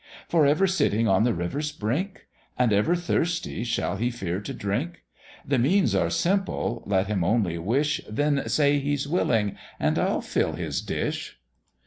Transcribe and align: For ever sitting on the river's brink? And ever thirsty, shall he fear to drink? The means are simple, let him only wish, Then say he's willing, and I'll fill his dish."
For 0.27 0.47
ever 0.47 0.65
sitting 0.65 1.07
on 1.07 1.25
the 1.25 1.33
river's 1.35 1.71
brink? 1.71 2.25
And 2.57 2.73
ever 2.73 2.95
thirsty, 2.95 3.63
shall 3.63 3.97
he 3.97 4.09
fear 4.09 4.41
to 4.41 4.51
drink? 4.51 5.03
The 5.45 5.59
means 5.59 5.93
are 5.93 6.09
simple, 6.09 6.81
let 6.87 7.05
him 7.05 7.23
only 7.23 7.59
wish, 7.59 8.01
Then 8.09 8.49
say 8.49 8.79
he's 8.79 9.07
willing, 9.07 9.57
and 9.79 9.99
I'll 9.99 10.21
fill 10.21 10.53
his 10.53 10.81
dish." 10.81 11.37